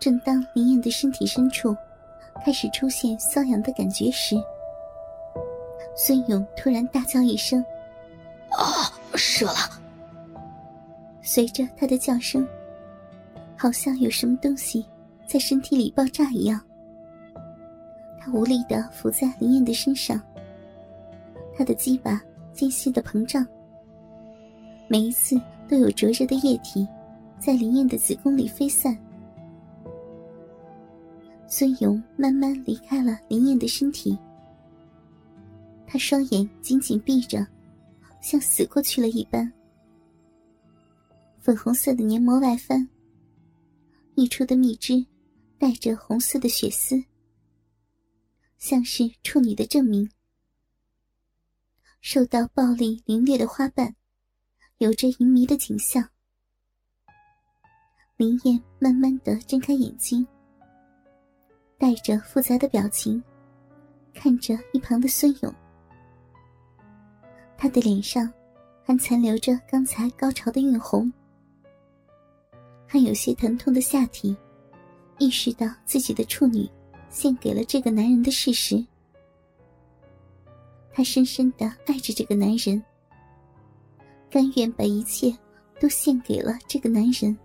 [0.00, 1.76] 正当林燕的身体深处
[2.44, 4.36] 开始出现瘙痒的感觉时，
[5.96, 7.64] 孙勇突然大叫一声
[8.50, 9.54] ：“啊，射了！”
[11.20, 12.46] 随着他的叫声，
[13.56, 14.86] 好像有什么东西
[15.26, 16.60] 在身体里爆炸一样。
[18.20, 20.20] 他无力的伏在林燕的身上，
[21.56, 22.22] 他的鸡巴
[22.52, 23.44] 间歇的膨胀，
[24.86, 25.38] 每一次
[25.68, 26.86] 都有灼热的液体
[27.40, 28.96] 在林燕的子宫里飞散。
[31.58, 34.16] 孙勇慢慢离开了林燕的身体，
[35.88, 37.44] 他双眼紧紧闭着，
[38.20, 39.52] 像死过去了一般。
[41.40, 42.88] 粉红色的黏膜外翻，
[44.14, 45.04] 溢出的蜜汁
[45.58, 47.02] 带着红色的血丝，
[48.58, 50.08] 像是处女的证明。
[52.00, 53.96] 受到暴力凌虐的花瓣，
[54.76, 56.08] 有着淫迷的景象。
[58.16, 60.24] 林燕慢慢的睁开眼睛。
[61.78, 63.22] 带着复杂的表情，
[64.12, 65.54] 看着一旁的孙勇，
[67.56, 68.28] 他的脸上
[68.84, 71.10] 还残留着刚才高潮的晕红，
[72.84, 74.36] 还有些疼痛的下体，
[75.18, 76.68] 意识到自己的处女
[77.10, 78.84] 献给了这个男人的事实，
[80.92, 82.82] 他深深的爱着这个男人，
[84.28, 85.32] 甘愿把一切
[85.78, 87.38] 都献给了这个男人，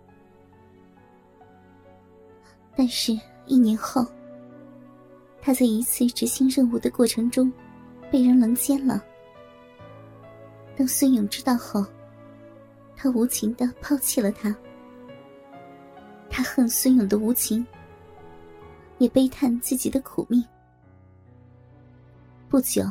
[2.74, 4.04] 但是，一年后。
[5.44, 7.52] 他在一次执行任务的过程中，
[8.10, 9.04] 被人轮奸了。
[10.74, 11.84] 当孙勇知道后，
[12.96, 14.56] 他无情的抛弃了他。
[16.30, 17.64] 他恨孙勇的无情，
[18.96, 20.42] 也悲叹自己的苦命。
[22.48, 22.82] 不久，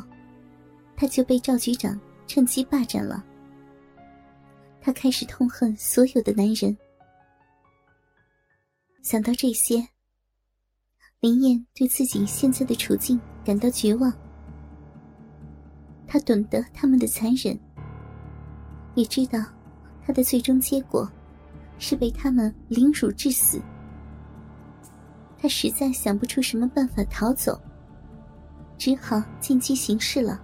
[0.96, 3.26] 他就被赵局长趁机霸占了。
[4.80, 6.78] 他开始痛恨所有的男人。
[9.02, 9.84] 想到这些。
[11.24, 14.12] 林燕对自己现在的处境感到绝望，
[16.06, 17.58] 她懂得他们的残忍，
[18.94, 19.40] 也知道
[20.06, 21.10] 她的最终结果
[21.80, 23.62] 是被他们凌辱致死。
[25.38, 27.58] 她实在想不出什么办法逃走，
[28.78, 30.38] 只好见机行事了。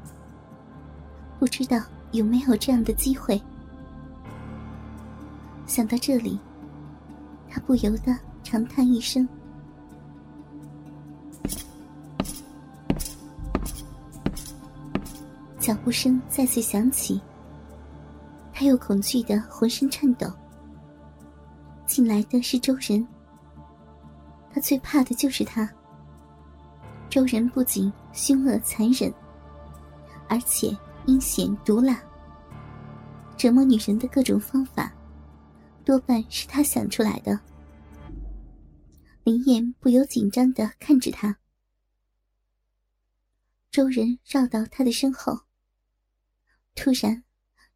[1.38, 1.78] 不知道
[2.14, 3.42] 有没有这样的机会？
[5.66, 6.40] 想到这里，
[7.50, 9.28] 他不由得长叹一声。
[15.70, 17.22] 脚步声再次响起，
[18.52, 20.28] 他又恐惧的浑身颤抖。
[21.86, 23.08] 进来的是周仁，
[24.52, 25.72] 他最怕的就是他。
[27.08, 29.14] 周仁不仅凶恶残忍，
[30.28, 30.76] 而且
[31.06, 32.02] 阴险毒辣，
[33.38, 34.92] 折磨女人的各种方法，
[35.86, 37.40] 多半是他想出来的。
[39.24, 41.38] 林燕不由紧张的看着他。
[43.70, 45.40] 周仁绕到他的身后。
[46.82, 47.22] 突然，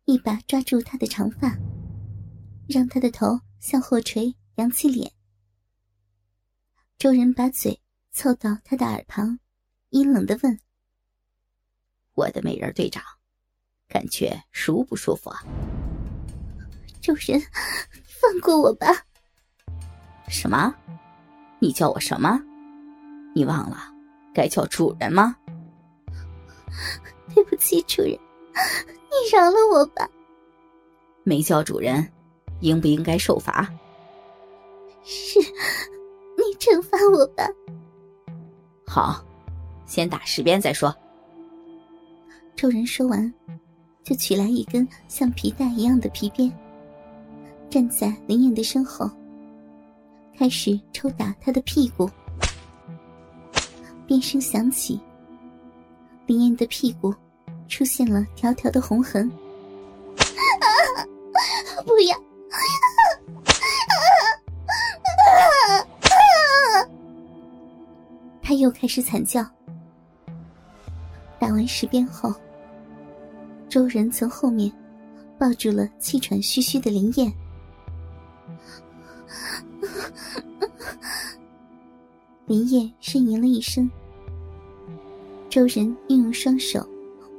[0.06, 1.58] 一把抓住他的长发，
[2.70, 5.12] 让他的头向后垂，扬起脸。
[6.98, 7.82] 周人把嘴
[8.14, 9.40] 凑到他的耳旁，
[9.90, 10.58] 阴冷的问
[12.16, 13.04] ：“我的美人队长，
[13.90, 15.44] 感觉舒不舒服啊？”
[17.04, 17.42] 周人，
[18.06, 18.88] 放过我吧！
[20.30, 20.74] 什么？
[21.60, 22.40] 你叫我什么？
[23.36, 23.78] 你忘了
[24.34, 25.36] 该叫主人吗？
[27.36, 28.18] 对不起，主人。
[28.86, 30.10] 你饶了我吧！
[31.24, 32.08] 没叫主人，
[32.60, 33.68] 应不应该受罚？
[35.04, 37.48] 是，你惩罚我吧。
[38.86, 39.24] 好，
[39.86, 40.94] 先打十鞭再说。
[42.56, 43.34] 众人说完，
[44.04, 46.52] 就取来一根像皮带一样的皮鞭，
[47.70, 49.10] 站在林燕的身后，
[50.38, 52.10] 开始抽打她的屁股。
[54.06, 55.00] 鞭声响起，
[56.26, 57.14] 林燕的屁股。
[57.68, 59.30] 出现了条条的红痕，
[61.86, 62.16] 不要！
[68.42, 69.44] 他又开始惨叫。
[71.40, 72.34] 打完十鞭后，
[73.68, 74.72] 周仁从后面
[75.38, 77.34] 抱住了气喘吁吁的林燕。
[82.46, 83.90] 林燕呻吟了一声，
[85.50, 86.88] 周仁运用双手。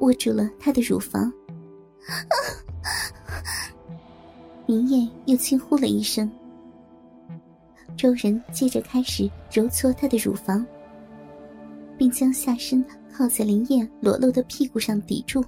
[0.01, 1.33] 握住了他的乳房，
[4.67, 6.31] 林燕又轻呼了一声。
[7.97, 10.67] 周仁接着开始揉搓她的乳房，
[11.97, 15.45] 并将下身靠在林燕裸露的屁股上抵住，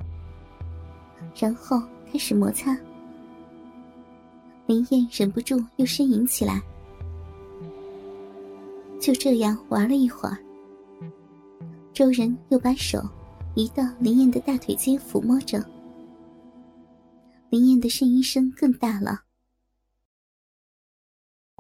[1.34, 2.78] 然后开始摩擦。
[4.66, 6.62] 林燕忍不住又呻吟起来。
[9.00, 10.38] 就这样玩了一会儿，
[11.92, 13.06] 周人又把手
[13.56, 15.58] 移到林燕的大腿间抚摸着。
[17.48, 19.24] 林燕的呻吟声更大了。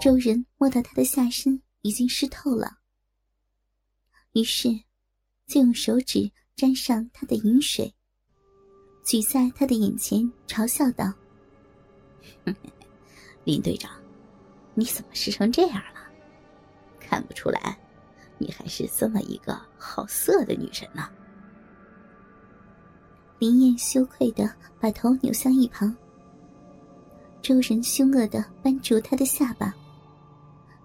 [0.02, 2.80] 周人摸到她的下身已经湿透了，
[4.32, 4.68] 于是
[5.46, 7.94] 就用手指沾上她的饮水，
[9.02, 11.10] 举在她的眼前，嘲笑道：
[13.44, 13.90] “林队长，
[14.74, 16.12] 你怎么湿成这样了？
[17.00, 17.80] 看不出来，
[18.36, 21.08] 你还是这么一个好色的女人呢。”
[23.38, 24.50] 林燕羞愧的
[24.80, 25.94] 把头扭向一旁，
[27.42, 29.74] 周人凶恶的扳住她的下巴，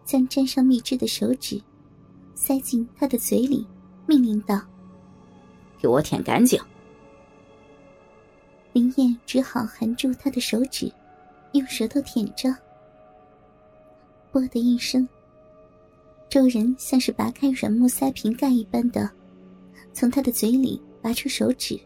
[0.03, 1.62] 将沾上蜜汁的手指
[2.36, 3.65] 塞进她的嘴里，
[4.06, 4.62] 命令道
[5.80, 6.59] ：“给我舔干净。”
[8.74, 10.92] 林燕只好含住他的手指，
[11.53, 12.53] 用舌头舔着。
[14.31, 15.07] 啵的一声，
[16.30, 19.09] 周人像是拔开软木塞瓶盖一般的，
[19.94, 21.80] 从他的嘴里拔出手指。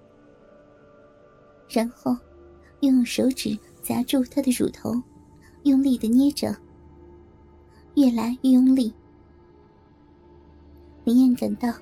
[1.67, 2.15] 然后，
[2.81, 5.01] 又用手指夹住她的乳头，
[5.63, 6.55] 用力的捏着。
[7.95, 8.93] 越来越用力，
[11.05, 11.73] 林燕感到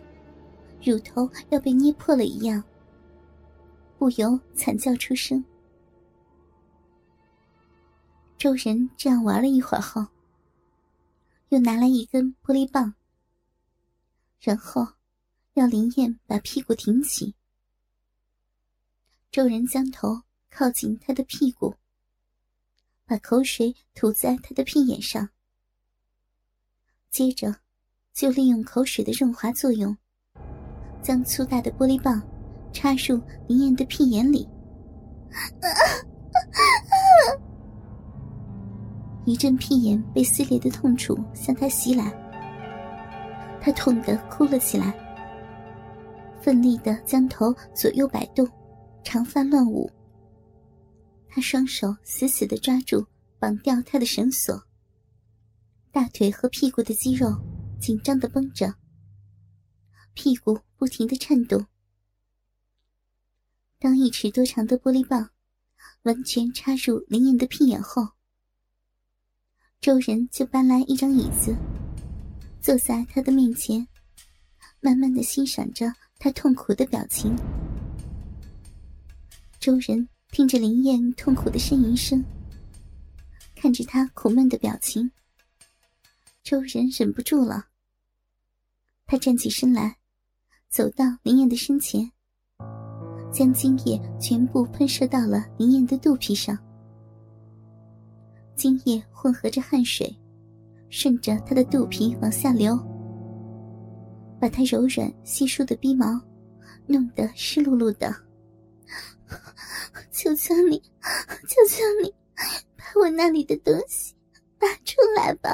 [0.84, 2.64] 乳头要被捏破了一样，
[3.98, 5.44] 不由惨叫出声。
[8.38, 10.06] 众人这样玩了一会儿后，
[11.50, 12.94] 又拿来一根玻璃棒，
[14.40, 14.88] 然后
[15.56, 17.34] 要林燕把屁股挺起。
[19.34, 20.22] 众人将头
[20.52, 21.74] 靠近他的屁股，
[23.04, 25.28] 把口水吐在他的屁眼上，
[27.10, 27.56] 接着
[28.14, 29.98] 就利用口水的润滑作用，
[31.02, 32.22] 将粗大的玻璃棒
[32.72, 34.48] 插入林燕的屁眼里。
[39.26, 42.14] 一阵屁眼被撕裂的痛楚向他袭来，
[43.60, 44.94] 他痛得哭了起来，
[46.40, 48.48] 奋力的将头左右摆动。
[49.04, 49.92] 长发乱舞，
[51.28, 53.06] 他双手死死的抓住
[53.38, 54.64] 绑掉他的绳索，
[55.92, 57.36] 大腿和屁股的肌肉
[57.80, 58.74] 紧张的绷着，
[60.14, 61.66] 屁股不停的颤动。
[63.78, 65.30] 当一尺多长的玻璃棒
[66.04, 68.08] 完全插入林燕的屁眼后，
[69.82, 71.54] 周人就搬来一张椅子，
[72.62, 73.86] 坐在他的面前，
[74.80, 77.36] 慢慢的欣赏着他痛苦的表情。
[79.64, 82.22] 周人听着林燕痛苦的呻吟声，
[83.56, 85.10] 看着她苦闷的表情，
[86.44, 87.68] 周人忍不住了。
[89.06, 89.96] 他站起身来，
[90.68, 92.12] 走到林燕的身前，
[93.32, 96.58] 将精液全部喷射到了林燕的肚皮上。
[98.58, 100.14] 精液混合着汗水，
[100.90, 102.78] 顺着她的肚皮往下流，
[104.42, 106.20] 把她柔软稀疏的逼毛
[106.86, 108.14] 弄得湿漉漉的。
[110.12, 110.80] 求求你，
[111.48, 112.14] 求求你，
[112.76, 114.16] 把我那里的东西
[114.60, 115.50] 拔出来吧！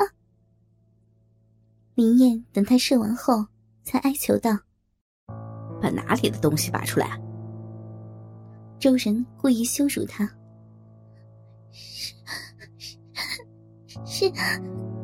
[1.96, 3.46] 林燕等他射完后，
[3.84, 4.58] 才哀求道
[5.82, 7.20] ：“把哪里的东西拔出来？”
[8.80, 10.26] 周人故意羞辱他
[11.72, 12.16] ：“是
[12.78, 12.98] 是
[14.06, 14.26] 是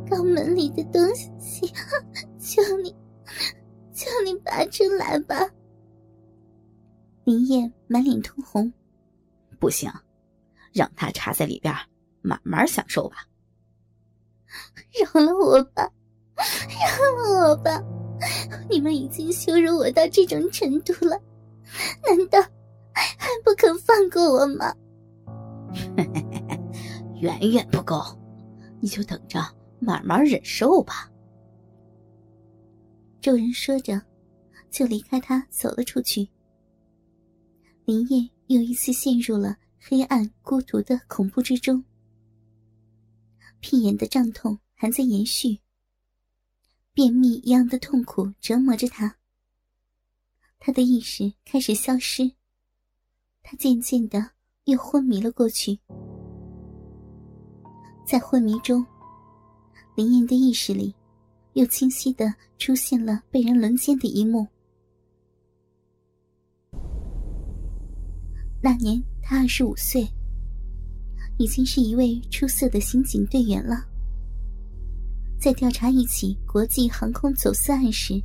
[0.08, 1.68] 肛门里的东西，
[2.40, 2.96] 求你，
[3.94, 5.36] 求你拔出来吧！”
[7.26, 8.72] 林燕满脸通红。
[9.60, 9.92] 不行，
[10.72, 11.74] 让他插在里边，
[12.22, 13.18] 慢慢享受吧。
[14.94, 15.92] 饶了我吧，
[16.38, 17.82] 饶了我吧！
[18.70, 21.20] 你们已经羞辱我到这种程度了，
[22.08, 22.40] 难道
[22.94, 24.74] 还不肯放过我吗？
[27.20, 28.00] 远远不够，
[28.80, 29.40] 你就等着
[29.80, 31.10] 慢慢忍受吧。
[33.20, 34.00] 众人说着，
[34.70, 36.30] 就离开他走了出去。
[37.86, 38.30] 林燕。
[38.48, 41.84] 又一次陷入了黑暗、孤独的恐怖之中，
[43.60, 45.58] 屁眼的胀痛还在延续，
[46.94, 49.18] 便秘一样的痛苦折磨着他。
[50.60, 52.32] 他的意识开始消失，
[53.42, 54.30] 他渐渐的
[54.66, 55.80] 又昏迷了过去。
[58.06, 58.86] 在昏迷中，
[59.96, 60.94] 林燕的意识里
[61.54, 64.48] 又清晰的出现了被人轮奸的一幕。
[68.66, 70.04] 那年他二十五岁，
[71.38, 73.76] 已经是一位出色的刑警队员了。
[75.40, 78.20] 在调查一起国际航空走私案时，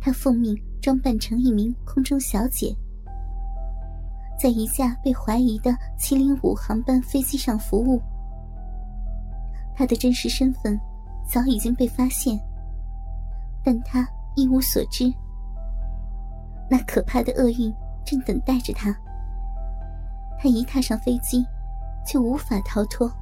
[0.00, 2.74] 他奉命装扮成一名空中小姐，
[4.36, 8.02] 在一架被怀疑的七零五航班飞机上服务。
[9.76, 10.76] 他的真实身份
[11.30, 12.36] 早已经被发现，
[13.64, 15.04] 但他一无所知。
[16.68, 17.72] 那可怕的厄运
[18.08, 18.90] 正等待着他。
[20.38, 21.44] 他一踏上飞机，
[22.06, 23.12] 就无法逃脱。